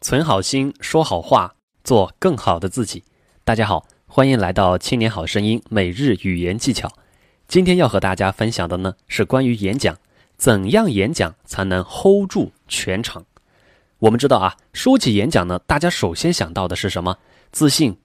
[0.00, 3.02] 存好心，说好话，做更好的自己。
[3.42, 6.88] 大家好，欢迎来到《青年好声音》每日语言技巧。
[7.48, 9.96] 今天要和大家分享的呢，是关于演讲，
[10.36, 13.24] 怎样演讲才能 hold 住全场？
[13.98, 17.18] 我们知道啊，说起演讲呢，大家首先想到的是什么？
[17.50, 17.98] 自信、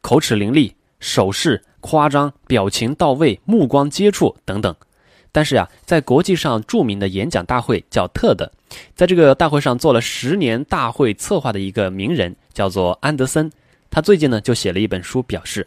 [0.00, 4.74] 口齿伶俐、手势夸张、表情到位、目光接触等等。
[5.32, 8.50] 但是呀，在国际上著名的演讲大会叫特的，
[8.94, 13.50] 在这个大会上做了十年大会策划的一个名人叫做安德森，
[13.90, 15.66] 他最近呢就写了一本书，表示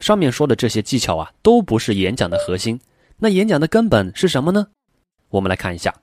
[0.00, 2.80] 上面说的这些技巧啊都不是演讲的核心。
[3.18, 4.66] 那演讲的根本是什么呢？
[5.28, 5.94] 我们来看一下，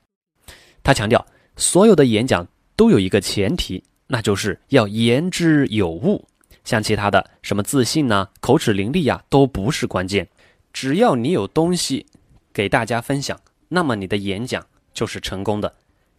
[0.83, 6.25] 他强调所有的演讲都有一个前提，那就是要言之有物。
[6.63, 10.27] 像其他的什么自信呐、口齿伶俐呀，都不是关键，
[10.71, 12.05] 只要你有东西。
[12.51, 13.39] 给大家分享，
[13.69, 15.73] 那么你的演讲就是成功的。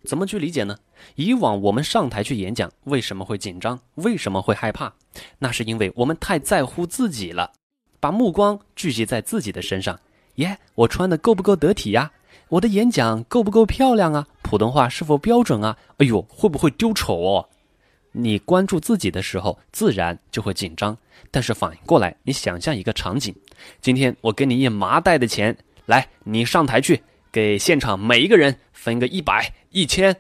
[0.05, 0.77] 怎么去理解呢？
[1.15, 3.79] 以往我们上台去演讲，为什么会紧张？
[3.97, 4.93] 为什么会害怕？
[5.39, 7.53] 那是因为我们太在乎自己了，
[7.99, 9.99] 把目光聚集在自己的身上。
[10.37, 12.11] 耶，我穿的够不够得体呀？
[12.49, 14.27] 我的演讲够不够漂亮啊？
[14.43, 15.77] 普通话是否标准啊？
[15.99, 17.49] 哎呦，会不会丢丑哦？
[18.13, 20.97] 你关注自己的时候，自然就会紧张。
[21.31, 23.35] 但是反应过来，你想象一个场景：
[23.81, 25.57] 今天我给你一麻袋的钱。
[25.87, 30.17] 来，你上台去，给现场每一个人分个一百、一千，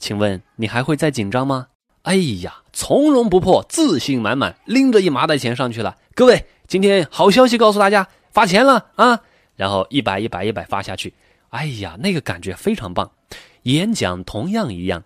[0.00, 1.68] 请问你还会再紧张吗？
[2.02, 5.96] 哎呀，从容不迫，自信满满，拎着一麻袋钱上去了。
[6.16, 9.20] 各位，今天好消息告诉大家，发钱了啊！
[9.54, 11.14] 然后一百、一百、一百发下去，
[11.50, 13.08] 哎呀，那个感觉非常棒。
[13.62, 15.04] 演讲同样一样。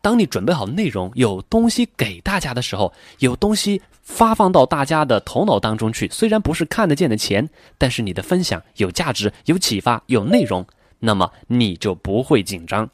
[0.00, 6.08] 当你准备好内容，有东西给大家的时候，有东西发放到大家的头脑当中去。
[6.08, 10.64] 虽然不是看得见的钱，但是你的分享有价值、有启发、有内容，
[11.00, 12.88] 那么你就不会紧张。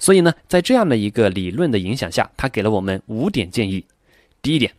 [0.00, 3.84] 所以呢，在这样的一个理论的影响下，他给了我们五点建议。
[4.42, 4.72] 第一点，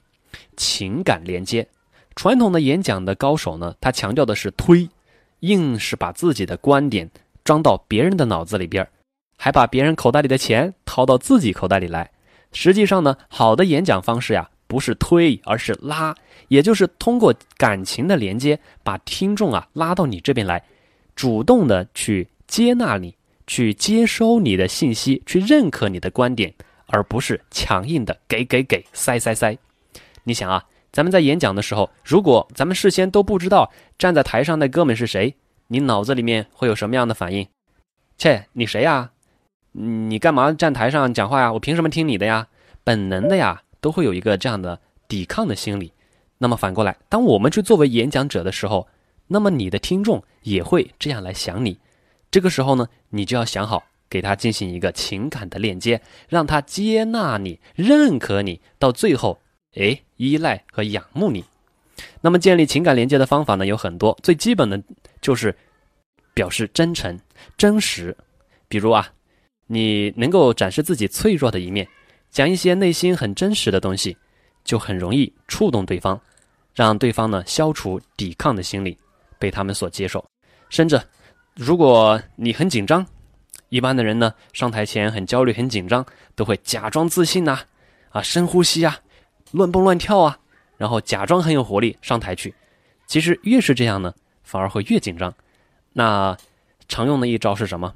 [0.58, 1.66] 情感连接。
[2.16, 4.90] 传统的演讲的高手呢，他强调的是推，
[5.40, 7.10] 硬是把自己的观点
[7.46, 8.90] 装到别人的脑子里边儿。
[9.38, 12.12] 还把别人口袋里的钱掏到自己口袋里来，
[12.52, 16.16] 实际上呢，好的演讲方式呀，不是推，而是拉，
[16.48, 20.64] 也就是通过感情的连接，把听众啊拉到你这边来，
[21.16, 23.16] 主动的去接纳你，
[23.48, 26.54] 去接收你的信息，去认可你的观点，
[26.88, 29.58] 而不是强硬的给给给塞塞塞。
[30.24, 35.36] 你想啊，咱们在演讲的时候，如果咱们事先都不知道站在台上那哥们是谁，
[35.68, 37.48] 你脑子里面会有什么样的反应？
[38.18, 39.12] 切，你谁呀？
[39.72, 41.52] 你干嘛站台上讲话呀？
[41.54, 42.48] 我凭什么听你的呀？
[42.84, 45.92] 本能的呀，都会有一个这样的抵抗的心理。
[46.38, 48.88] 那么反过来，当我们去作为演讲者的时候，
[49.28, 51.78] 那么你的听众也会这样来想你。
[52.32, 59.40] 这个时候呢，你就要想好给他进行一个情感的链接，让他接纳你、认可你，到最后，
[59.76, 61.44] 哎，依赖和仰慕你。
[62.22, 64.82] 那么建立情感连接的方法呢有很多，最基本的
[65.22, 65.56] 就是
[66.34, 67.20] 表示真诚、
[67.58, 68.18] 真实。
[68.68, 69.08] 比如啊。
[69.74, 71.88] 你能够展示自己脆弱的一面，
[72.30, 74.18] 讲一些内心很真实的东西，
[74.66, 76.20] 就很容易触动对方，
[76.76, 78.98] 让对方呢消除抵抗的心理，
[79.40, 80.22] 被他们所接受。
[80.68, 81.02] 甚至，
[81.56, 83.06] 如果你很紧张，
[83.70, 87.60] 一般的人呢上台前很焦虑、很紧张，都会假装自信呐，
[88.10, 88.98] 啊，深呼吸啊，
[89.52, 90.38] 乱蹦乱跳啊，
[90.78, 92.54] 然后假装很有活力上台去。
[93.06, 94.14] 其实越是这样呢，
[94.44, 95.34] 反而会越紧张。
[95.94, 96.36] 那
[96.88, 97.94] 常用的一招是什么？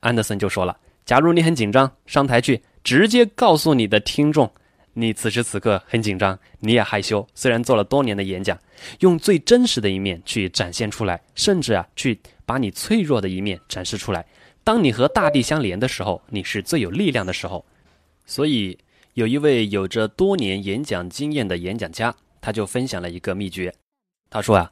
[0.00, 0.76] 安德森就说了。
[1.04, 4.52] 假如你很紧张，上台去直接告诉你的听众，
[4.92, 7.26] 你此时此刻很紧张，你也害羞。
[7.34, 8.58] 虽然做了多年的演讲，
[9.00, 14.24] 用最真实的一面去展现出来，甚至啊，去把你脆弱的一面展示出来。
[14.64, 17.64] 当你和大地相连的时候，你是最有力量的时候。
[18.26, 18.78] 所以，
[19.14, 23.72] 有一位有着多年演讲经验的演讲家，他就分享了一个秘诀。
[24.28, 24.70] 他说啊，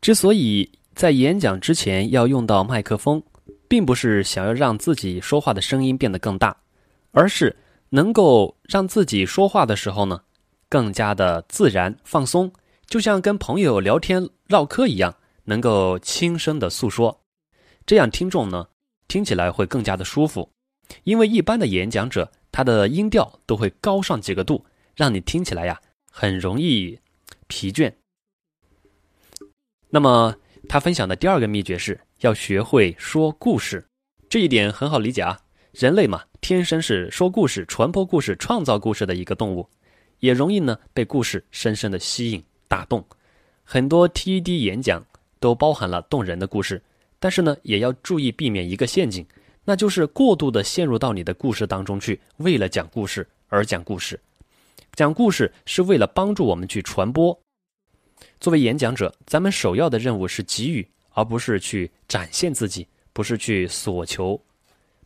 [0.00, 3.22] 之所以在演讲之前要用到麦克风。
[3.68, 6.56] 并不是想要让自己说话的声音变得更大，
[7.10, 7.56] 而是
[7.90, 10.22] 能够让自己说话的时候呢，
[10.68, 12.52] 更加的自然放松，
[12.86, 17.20] 就像跟朋友聊天唠嗑一样，能够轻声的诉说，
[17.84, 18.68] 这样听众呢
[19.08, 20.50] 听起来会更加的舒服。
[21.04, 25.80] 因为一般的演讲者，他的音调都会高上几个度，让你听起来呀
[26.10, 26.98] 很容易
[27.46, 27.92] 疲倦。
[29.90, 30.34] 那么。
[30.68, 33.86] 他分享的第二个秘诀是要学会说故事，
[34.28, 35.38] 这一点很好理解啊。
[35.78, 39.68] 人类嘛，天生是说故事、传播故事、创造故事的一个动物，
[40.20, 43.04] 也容易呢被故事深深的吸引、打动。
[43.62, 45.04] 很多 TED 演讲
[45.38, 46.82] 都包含了动人的故事，
[47.18, 49.26] 但是呢，也要注意避免一个陷阱，
[49.66, 54.18] 那就是过度的陷入到你的故事当中去，为了讲故事而讲故事。
[54.94, 57.38] 讲故事是为了帮助我们去传播。
[58.40, 64.40] 作为演讲者，咱们首要的任务是给予，而不是去展现自己，不是去索求。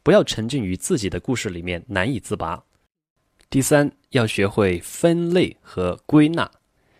[0.02, 2.64] 不要沉浸于自己的故事里面难以自拔。
[3.50, 6.50] 第三，要学会分类和归纳。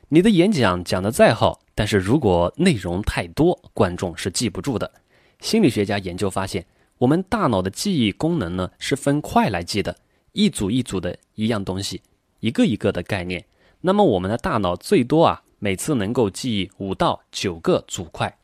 [0.09, 4.93] 你的演讲讲得再好，但是如果内容太多，观众是记不住的。
[5.39, 6.67] 心理学家研究发现，
[6.99, 9.97] 我们大脑的记忆功能呢是分块来记的，
[10.33, 12.03] 一组一组的一样东西，
[12.41, 13.45] 一个一个的概念。
[13.81, 18.37] 那么我们的大脑最多啊，每次能够记忆五到九个组块。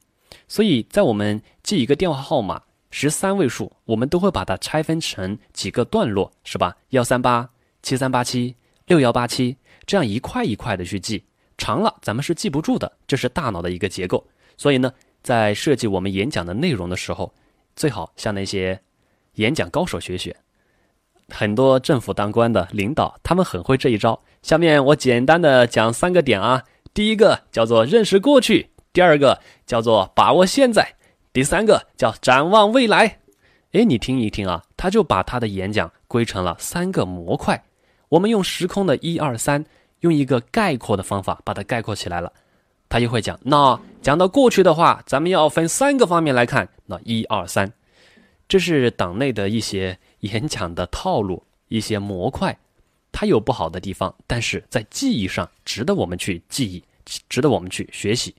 [0.48, 2.62] 所以在我们记一个电话号码。
[2.98, 6.74] 十三位数，我们都会把它拆分成几个段落，是吧？
[6.88, 7.46] 幺三八
[7.82, 8.56] 七三八七
[8.86, 11.22] 六幺八七，这样一块一块的去记，
[11.58, 12.90] 长了咱们是记不住的。
[13.06, 14.26] 这是大脑的一个结构。
[14.56, 14.90] 所以呢，
[15.22, 17.34] 在设计我们演讲的内容的时候，
[17.74, 18.80] 最好向那些
[19.34, 20.34] 演讲高手学学。
[21.28, 24.18] 很多政府当官的领导，他们很会这一招。
[24.40, 26.64] 下面我简单的讲三个点啊。
[26.94, 30.95] 第一个叫做认识过去，第二个叫做把握现在。
[31.36, 33.18] 第三个叫展望未来，
[33.72, 37.62] 哎，你听一听啊，他就把他的演讲归成了三个模块。
[38.08, 39.62] 我们用时空的一二三，
[40.00, 42.32] 用一个概括的方法把它概括起来了。
[42.88, 46.66] 他就会讲，那讲到过去的话，咱们要分三个方面来看。
[46.86, 47.70] 那一二三，
[48.48, 52.58] 这是党内的一些演讲的套路，一些模块，
[53.12, 56.82] 它有不好的地方，但是在记忆上值得我们去记忆，
[57.28, 58.34] 值得我们去学习。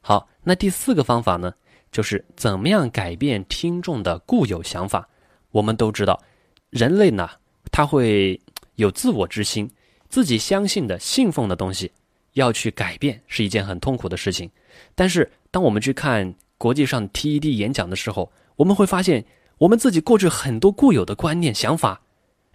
[0.00, 1.52] 好，那第四个方法呢？
[1.96, 5.08] 就是怎么样改变听众的固有想法？
[5.50, 6.22] 我们都知道，
[6.68, 7.26] 人类呢，
[7.72, 8.38] 他会
[8.74, 9.70] 有自我之心，
[10.10, 11.90] 自己相信的、信奉的东西，
[12.34, 14.50] 要去改变是一件很痛苦的事情。
[14.94, 19.24] 但是，当我们去看国际上 TED 演讲的时候，我们会发现，
[19.56, 22.02] 我们自己过去很多固有的观念、想法，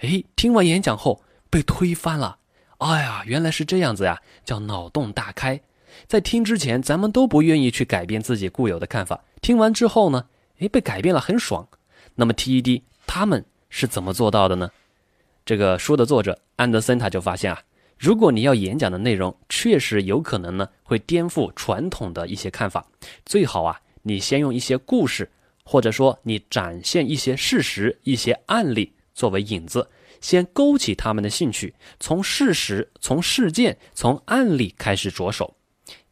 [0.02, 2.38] 哎，听完演讲后被推翻了。
[2.78, 5.60] 哎呀，原来是这样子呀，叫脑洞大开。
[6.06, 9.20] 在听之前，咱们都不愿意去改变自己固有的看法。
[9.42, 10.28] 听完之后呢，
[10.60, 11.68] 诶，被改变了，很爽。
[12.16, 14.70] 那么 TED 他们是怎么做到的呢？
[15.44, 17.64] 这个书的作者安德森他就发现啊，
[17.98, 22.86] 如果你要演讲的内容确实有可能呢会颠覆传统的一些看法，
[23.26, 25.30] 最好啊你先用一些故事，
[25.64, 29.90] 或者说你展现一些事实、一些案例作为引子，
[30.22, 35.56] 先勾起他们的兴趣，从事实、从事件、从案例开始着手，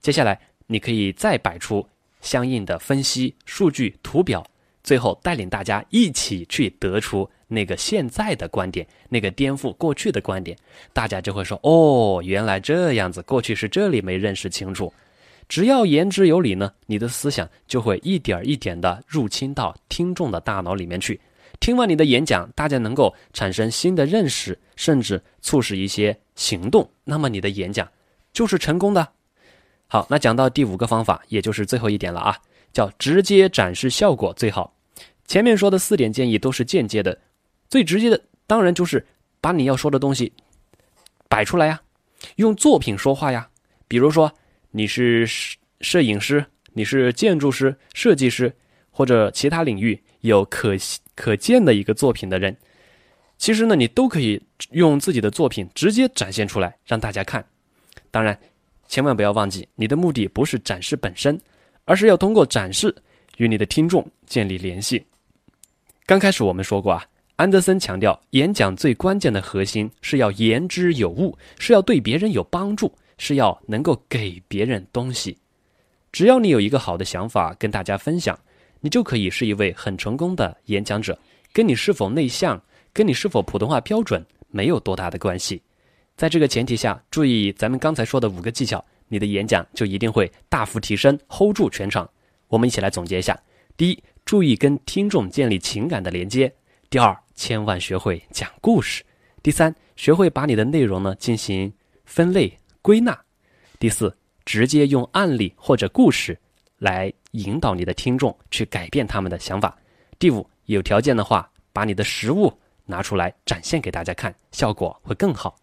[0.02, 1.88] 接下来你可以再摆出。
[2.22, 4.46] 相应的分析数据图表，
[4.84, 10.58] 最后带领大家一起去得出那个现在的观点，那个颠覆过去的观点，
[10.94, 14.94] 大家就会说：“哦，原来这样子，过去是这里没认识清楚。”
[15.50, 21.20] 只要言之有理呢，你的思想就会一点一点的入侵到听众的大脑里面去。
[21.60, 27.90] 听完你的演讲，大家能够产生新的认识，甚至促使一些行动，那么你的演讲
[28.32, 29.10] 就是成功的。
[29.92, 32.38] 好，那讲到第五个方法，也就是最后一点了啊，
[32.72, 34.76] 叫直接展示效果最好。
[35.26, 37.20] 前面说的四点建议都是间接的，
[37.68, 39.04] 最直接的当然就是
[39.42, 40.32] 把你要说的东西
[41.28, 41.82] 摆出来呀，
[42.36, 43.50] 用作品说话呀。
[43.88, 44.32] 比如说
[44.70, 45.28] 你是
[45.82, 48.56] 摄影师，你是建筑师、设计师
[48.92, 50.76] 或者其他领域有可
[51.16, 52.56] 可见的一个作品的人，
[53.40, 54.40] 其实呢，你都可以
[54.70, 57.44] 用自己的作品直接展现出来让大家看。
[58.12, 58.40] 当然。
[58.90, 61.40] 千万不要忘记，你的目的不是展示本身，
[61.86, 62.94] 而是要通过展示
[63.38, 65.02] 与你的听众建立联系。
[66.06, 67.06] 刚开始我们说过啊，
[67.36, 75.38] 安德森强调，演讲最关键的核心是要言之有物，是要对别人有帮助，是要能够给别人东西。
[76.12, 78.38] 只要你有一个好的想法跟大家分享，
[78.82, 81.18] 你就可以是一位很成功的演讲者。
[81.54, 82.60] 跟你是否内向，
[82.92, 85.62] 跟你是否普通话标准没有多大的关系。
[86.20, 92.10] 在这个前提下，注意咱们刚才说的五个技巧，你的演讲就一定会大幅提升，hold 住全场。
[92.50, 93.42] 我们一起来总结一下：
[93.78, 96.50] 第一，注意跟听众建立情感的连接；
[96.90, 99.02] 第二，千万学会讲故事；
[99.42, 101.72] 第三，学会把你的内容呢进行
[102.04, 103.14] 分类归纳；
[103.80, 106.38] 第四，直接用案例或者故事
[106.80, 109.70] 来引导你的听众去改变他们的想法；
[110.20, 112.52] 第五，有条件的话，把你的实物
[112.84, 115.56] 拿出来展现给大家看，效果会更好。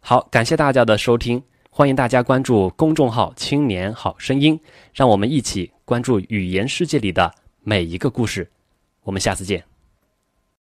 [0.00, 4.58] 好，感谢大家的收听，欢迎大家关注公众号“青年好声音”，
[4.94, 8.50] 让我们一起关注语言世界里的每一个故事。
[9.02, 9.73] 我们下次见。